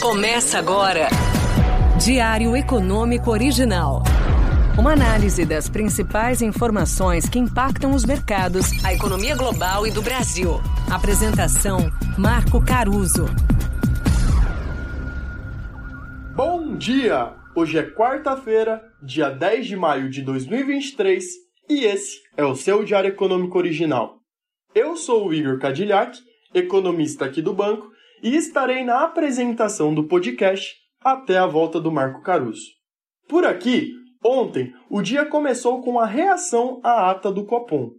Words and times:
Começa 0.00 0.60
agora. 0.60 1.08
Diário 2.00 2.56
Econômico 2.56 3.32
Original. 3.32 4.04
Uma 4.78 4.92
análise 4.92 5.44
das 5.44 5.68
principais 5.68 6.40
informações 6.40 7.28
que 7.28 7.36
impactam 7.36 7.90
os 7.90 8.04
mercados, 8.04 8.84
a 8.84 8.94
economia 8.94 9.34
global 9.34 9.88
e 9.88 9.90
do 9.90 10.00
Brasil. 10.00 10.60
Apresentação: 10.88 11.90
Marco 12.16 12.64
Caruso. 12.64 13.26
Bom 16.36 16.76
dia! 16.76 17.34
Hoje 17.56 17.78
é 17.78 17.82
quarta-feira, 17.82 18.80
dia 19.02 19.30
10 19.30 19.66
de 19.66 19.76
maio 19.76 20.08
de 20.08 20.22
2023, 20.22 21.24
e 21.68 21.84
esse 21.84 22.20
é 22.36 22.44
o 22.44 22.54
seu 22.54 22.84
Diário 22.84 23.08
Econômico 23.08 23.58
Original. 23.58 24.20
Eu 24.72 24.96
sou 24.96 25.26
o 25.26 25.34
Igor 25.34 25.58
Cadillac, 25.58 26.16
economista 26.54 27.24
aqui 27.24 27.42
do 27.42 27.52
banco, 27.52 27.97
e 28.22 28.34
estarei 28.36 28.84
na 28.84 29.04
apresentação 29.04 29.94
do 29.94 30.04
podcast 30.04 30.74
até 31.00 31.38
a 31.38 31.46
volta 31.46 31.80
do 31.80 31.92
Marco 31.92 32.22
Caruso. 32.22 32.66
Por 33.28 33.44
aqui, 33.44 33.92
ontem, 34.24 34.72
o 34.90 35.02
dia 35.02 35.26
começou 35.26 35.82
com 35.82 35.98
a 35.98 36.06
reação 36.06 36.80
à 36.82 37.10
ata 37.10 37.30
do 37.30 37.44
Copom. 37.44 37.90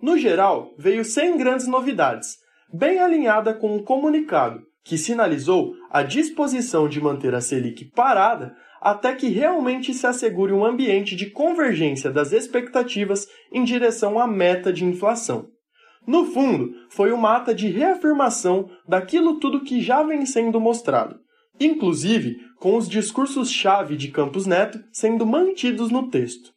No 0.00 0.16
geral, 0.16 0.70
veio 0.78 1.04
sem 1.04 1.36
grandes 1.36 1.66
novidades, 1.66 2.36
bem 2.72 2.98
alinhada 2.98 3.54
com 3.54 3.76
o 3.76 3.82
comunicado, 3.82 4.60
que 4.84 4.96
sinalizou 4.96 5.74
a 5.90 6.02
disposição 6.02 6.88
de 6.88 7.00
manter 7.00 7.34
a 7.34 7.40
Selic 7.40 7.84
parada 7.92 8.54
até 8.80 9.14
que 9.14 9.28
realmente 9.28 9.92
se 9.92 10.06
assegure 10.06 10.52
um 10.52 10.64
ambiente 10.64 11.16
de 11.16 11.30
convergência 11.30 12.10
das 12.10 12.32
expectativas 12.32 13.26
em 13.52 13.64
direção 13.64 14.18
à 14.18 14.26
meta 14.26 14.72
de 14.72 14.84
inflação. 14.84 15.48
No 16.08 16.24
fundo, 16.24 16.72
foi 16.88 17.12
uma 17.12 17.36
ata 17.36 17.54
de 17.54 17.68
reafirmação 17.68 18.70
daquilo 18.88 19.38
tudo 19.38 19.60
que 19.60 19.82
já 19.82 20.02
vem 20.02 20.24
sendo 20.24 20.58
mostrado, 20.58 21.20
inclusive 21.60 22.38
com 22.58 22.76
os 22.76 22.88
discursos-chave 22.88 23.94
de 23.94 24.08
Campos 24.08 24.46
Neto 24.46 24.82
sendo 24.90 25.26
mantidos 25.26 25.90
no 25.90 26.08
texto. 26.08 26.50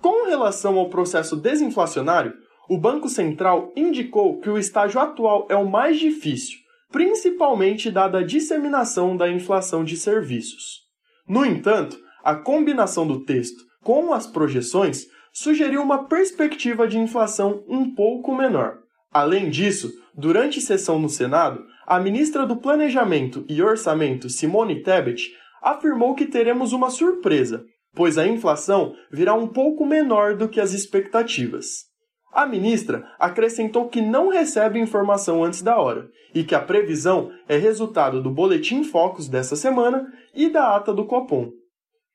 Com 0.00 0.26
relação 0.26 0.78
ao 0.78 0.88
processo 0.88 1.36
desinflacionário, 1.36 2.32
o 2.66 2.78
Banco 2.78 3.10
Central 3.10 3.74
indicou 3.76 4.40
que 4.40 4.48
o 4.48 4.56
estágio 4.56 4.98
atual 4.98 5.46
é 5.50 5.54
o 5.54 5.70
mais 5.70 5.98
difícil, 5.98 6.56
principalmente 6.90 7.90
dada 7.90 8.20
a 8.20 8.24
disseminação 8.24 9.18
da 9.18 9.28
inflação 9.28 9.84
de 9.84 9.98
serviços. 9.98 10.80
No 11.28 11.44
entanto, 11.44 11.98
a 12.22 12.34
combinação 12.34 13.06
do 13.06 13.22
texto 13.22 13.62
com 13.82 14.14
as 14.14 14.26
projeções 14.26 15.06
sugeriu 15.30 15.82
uma 15.82 16.04
perspectiva 16.04 16.88
de 16.88 16.98
inflação 16.98 17.62
um 17.68 17.94
pouco 17.94 18.34
menor. 18.34 18.83
Além 19.14 19.48
disso, 19.48 19.92
durante 20.12 20.60
sessão 20.60 20.98
no 20.98 21.08
Senado, 21.08 21.64
a 21.86 22.00
ministra 22.00 22.44
do 22.44 22.56
Planejamento 22.56 23.44
e 23.48 23.62
Orçamento, 23.62 24.28
Simone 24.28 24.82
Tebet, 24.82 25.30
afirmou 25.62 26.16
que 26.16 26.26
teremos 26.26 26.72
uma 26.72 26.90
surpresa, 26.90 27.64
pois 27.94 28.18
a 28.18 28.26
inflação 28.26 28.92
virá 29.12 29.32
um 29.32 29.46
pouco 29.46 29.86
menor 29.86 30.36
do 30.36 30.48
que 30.48 30.60
as 30.60 30.72
expectativas. 30.72 31.84
A 32.32 32.44
ministra 32.44 33.06
acrescentou 33.16 33.88
que 33.88 34.00
não 34.00 34.30
recebe 34.30 34.80
informação 34.80 35.44
antes 35.44 35.62
da 35.62 35.78
hora 35.78 36.08
e 36.34 36.42
que 36.42 36.56
a 36.56 36.60
previsão 36.60 37.30
é 37.48 37.56
resultado 37.56 38.20
do 38.20 38.32
boletim 38.32 38.82
Focus 38.82 39.28
dessa 39.28 39.54
semana 39.54 40.12
e 40.34 40.48
da 40.48 40.74
ata 40.74 40.92
do 40.92 41.06
Copom. 41.06 41.52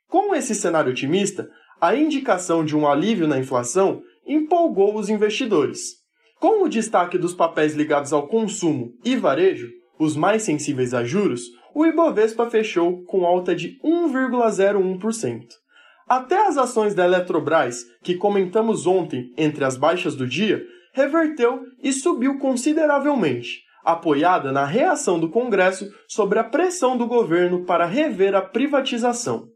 Com 0.10 0.36
esse 0.36 0.54
cenário 0.54 0.92
otimista, 0.92 1.50
a 1.80 1.96
indicação 1.96 2.66
de 2.66 2.76
um 2.76 2.86
alívio 2.86 3.26
na 3.26 3.40
inflação 3.40 4.02
empolgou 4.28 4.98
os 4.98 5.10
investidores. 5.10 5.99
Com 6.40 6.64
o 6.64 6.70
destaque 6.70 7.18
dos 7.18 7.34
papéis 7.34 7.76
ligados 7.76 8.14
ao 8.14 8.26
consumo 8.26 8.94
e 9.04 9.16
varejo, 9.18 9.70
os 10.00 10.16
mais 10.16 10.44
sensíveis 10.44 10.94
a 10.94 11.04
juros, 11.04 11.42
o 11.76 11.86
Ibovespa 11.86 12.50
fechou 12.50 13.04
com 13.04 13.26
alta 13.26 13.54
de 13.54 13.78
1,01%. 13.84 15.46
Até 16.08 16.48
as 16.48 16.58
ações 16.58 16.96
da 16.96 17.04
Eletrobras, 17.04 17.84
que 18.02 18.16
comentamos 18.16 18.88
ontem 18.88 19.34
entre 19.38 19.66
as 19.66 19.76
baixas 19.76 20.16
do 20.16 20.26
dia, 20.26 20.64
reverteu 20.94 21.66
e 21.84 21.92
subiu 21.92 22.40
consideravelmente, 22.40 23.62
apoiada 23.84 24.52
na 24.52 24.66
reação 24.66 25.20
do 25.20 25.30
Congresso 25.30 25.92
sobre 26.08 26.40
a 26.40 26.44
pressão 26.44 26.98
do 26.98 27.06
governo 27.06 27.66
para 27.66 27.86
rever 27.86 28.34
a 28.34 28.42
privatização. 28.42 29.48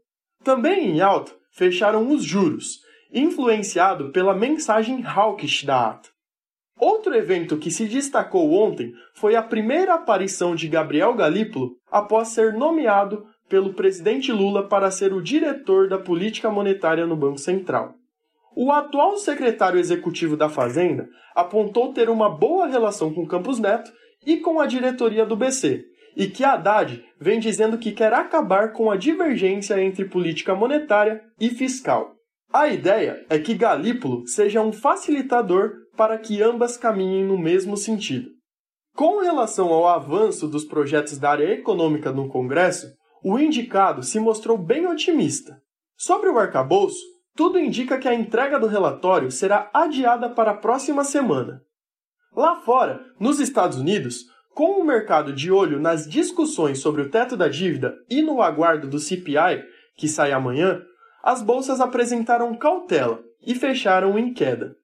Também 0.44 0.90
em 0.90 1.00
alta 1.00 1.32
fecharam 1.50 2.10
os 2.10 2.22
juros, 2.22 2.80
influenciado 3.10 4.12
pela 4.12 4.34
mensagem 4.34 5.02
hawkish 5.02 5.64
da 5.64 5.88
ata. 5.88 6.13
Outro 6.78 7.14
evento 7.14 7.56
que 7.56 7.70
se 7.70 7.86
destacou 7.86 8.52
ontem 8.52 8.92
foi 9.14 9.36
a 9.36 9.42
primeira 9.42 9.94
aparição 9.94 10.54
de 10.54 10.68
Gabriel 10.68 11.14
Galípolo 11.14 11.76
após 11.90 12.28
ser 12.28 12.52
nomeado 12.52 13.26
pelo 13.48 13.74
presidente 13.74 14.32
Lula 14.32 14.68
para 14.68 14.90
ser 14.90 15.12
o 15.12 15.22
diretor 15.22 15.88
da 15.88 15.98
política 15.98 16.50
monetária 16.50 17.06
no 17.06 17.16
Banco 17.16 17.38
Central. 17.38 17.94
O 18.56 18.72
atual 18.72 19.16
secretário 19.16 19.78
executivo 19.78 20.36
da 20.36 20.48
Fazenda 20.48 21.08
apontou 21.34 21.92
ter 21.92 22.08
uma 22.08 22.28
boa 22.28 22.66
relação 22.66 23.12
com 23.12 23.26
Campos 23.26 23.58
Neto 23.58 23.92
e 24.24 24.38
com 24.38 24.60
a 24.60 24.66
diretoria 24.66 25.26
do 25.26 25.36
BC, 25.36 25.84
e 26.16 26.28
que 26.28 26.44
Haddad 26.44 27.04
vem 27.20 27.40
dizendo 27.40 27.78
que 27.78 27.92
quer 27.92 28.12
acabar 28.12 28.72
com 28.72 28.90
a 28.90 28.96
divergência 28.96 29.80
entre 29.82 30.04
política 30.04 30.54
monetária 30.54 31.22
e 31.40 31.50
fiscal. 31.50 32.13
A 32.54 32.68
ideia 32.68 33.26
é 33.28 33.36
que 33.36 33.52
Galípolo 33.52 34.28
seja 34.28 34.62
um 34.62 34.72
facilitador 34.72 35.72
para 35.96 36.16
que 36.16 36.40
ambas 36.40 36.76
caminhem 36.76 37.24
no 37.24 37.36
mesmo 37.36 37.76
sentido. 37.76 38.30
Com 38.94 39.20
relação 39.20 39.70
ao 39.70 39.88
avanço 39.88 40.46
dos 40.46 40.64
projetos 40.64 41.18
da 41.18 41.30
área 41.30 41.52
econômica 41.52 42.12
no 42.12 42.28
Congresso, 42.28 42.86
o 43.24 43.40
indicado 43.40 44.04
se 44.04 44.20
mostrou 44.20 44.56
bem 44.56 44.86
otimista. 44.86 45.60
Sobre 45.96 46.28
o 46.28 46.38
arcabouço, 46.38 47.00
tudo 47.34 47.58
indica 47.58 47.98
que 47.98 48.06
a 48.06 48.14
entrega 48.14 48.56
do 48.56 48.68
relatório 48.68 49.32
será 49.32 49.68
adiada 49.74 50.30
para 50.30 50.52
a 50.52 50.56
próxima 50.56 51.02
semana. 51.02 51.60
Lá 52.36 52.60
fora, 52.60 53.00
nos 53.18 53.40
Estados 53.40 53.78
Unidos, 53.78 54.26
com 54.54 54.80
o 54.80 54.84
mercado 54.84 55.32
de 55.32 55.50
olho 55.50 55.80
nas 55.80 56.08
discussões 56.08 56.78
sobre 56.78 57.02
o 57.02 57.10
teto 57.10 57.36
da 57.36 57.48
dívida 57.48 57.96
e 58.08 58.22
no 58.22 58.40
aguardo 58.40 58.86
do 58.86 59.00
CPI, 59.00 59.64
que 59.96 60.06
sai 60.06 60.30
amanhã, 60.30 60.80
as 61.24 61.40
bolsas 61.40 61.80
apresentaram 61.80 62.54
cautela 62.54 63.18
e 63.40 63.54
fecharam 63.54 64.18
em 64.18 64.34
queda. 64.34 64.76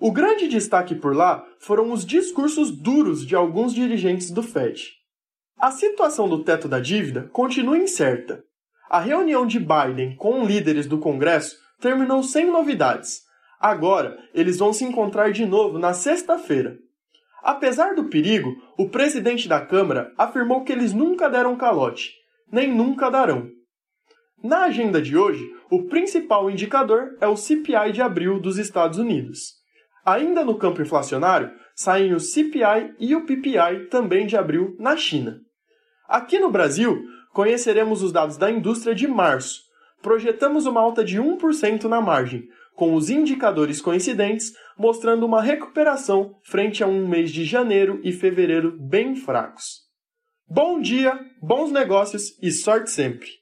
O 0.00 0.12
grande 0.12 0.46
destaque 0.46 0.94
por 0.94 1.14
lá 1.14 1.44
foram 1.58 1.90
os 1.90 2.06
discursos 2.06 2.70
duros 2.70 3.26
de 3.26 3.34
alguns 3.34 3.74
dirigentes 3.74 4.30
do 4.30 4.44
Fed. 4.44 4.92
A 5.58 5.72
situação 5.72 6.28
do 6.28 6.44
teto 6.44 6.68
da 6.68 6.78
dívida 6.78 7.28
continua 7.32 7.76
incerta. 7.76 8.44
A 8.88 9.00
reunião 9.00 9.44
de 9.44 9.58
Biden 9.58 10.14
com 10.14 10.44
líderes 10.44 10.86
do 10.86 10.98
Congresso 10.98 11.56
terminou 11.80 12.22
sem 12.22 12.46
novidades. 12.46 13.22
Agora, 13.58 14.16
eles 14.32 14.58
vão 14.58 14.72
se 14.72 14.84
encontrar 14.84 15.32
de 15.32 15.44
novo 15.44 15.80
na 15.80 15.92
sexta-feira. 15.92 16.78
Apesar 17.42 17.96
do 17.96 18.04
perigo, 18.04 18.54
o 18.78 18.88
presidente 18.88 19.48
da 19.48 19.60
Câmara 19.60 20.12
afirmou 20.16 20.62
que 20.62 20.70
eles 20.70 20.92
nunca 20.92 21.28
deram 21.28 21.56
calote, 21.56 22.12
nem 22.50 22.72
nunca 22.72 23.10
darão. 23.10 23.50
Na 24.42 24.64
agenda 24.64 25.00
de 25.00 25.16
hoje, 25.16 25.48
o 25.70 25.84
principal 25.84 26.50
indicador 26.50 27.16
é 27.20 27.28
o 27.28 27.36
CPI 27.36 27.92
de 27.92 28.02
abril 28.02 28.40
dos 28.40 28.58
Estados 28.58 28.98
Unidos. 28.98 29.54
Ainda 30.04 30.44
no 30.44 30.56
campo 30.56 30.82
inflacionário, 30.82 31.52
saem 31.76 32.12
o 32.12 32.18
CPI 32.18 32.92
e 32.98 33.14
o 33.14 33.24
PPI 33.24 33.86
também 33.88 34.26
de 34.26 34.36
abril 34.36 34.74
na 34.80 34.96
China. 34.96 35.38
Aqui 36.08 36.40
no 36.40 36.50
Brasil, 36.50 37.04
conheceremos 37.32 38.02
os 38.02 38.10
dados 38.10 38.36
da 38.36 38.50
indústria 38.50 38.96
de 38.96 39.06
março. 39.06 39.60
Projetamos 40.02 40.66
uma 40.66 40.80
alta 40.80 41.04
de 41.04 41.20
1% 41.20 41.84
na 41.84 42.00
margem, 42.00 42.48
com 42.74 42.94
os 42.94 43.10
indicadores 43.10 43.80
coincidentes 43.80 44.52
mostrando 44.76 45.24
uma 45.24 45.40
recuperação 45.40 46.34
frente 46.42 46.82
a 46.82 46.86
um 46.88 47.06
mês 47.06 47.30
de 47.30 47.44
janeiro 47.44 48.00
e 48.02 48.10
fevereiro 48.10 48.76
bem 48.76 49.14
fracos. 49.14 49.82
Bom 50.48 50.80
dia, 50.80 51.16
bons 51.40 51.70
negócios 51.70 52.36
e 52.42 52.50
sorte 52.50 52.90
sempre! 52.90 53.41